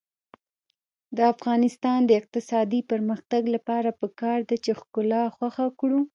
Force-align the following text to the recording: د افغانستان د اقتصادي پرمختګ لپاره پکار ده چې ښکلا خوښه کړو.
د 1.15 1.19
افغانستان 1.33 1.99
د 2.05 2.11
اقتصادي 2.21 2.81
پرمختګ 2.91 3.41
لپاره 3.55 3.89
پکار 4.01 4.39
ده 4.49 4.55
چې 4.63 4.71
ښکلا 4.79 5.23
خوښه 5.35 5.67
کړو. 5.79 6.01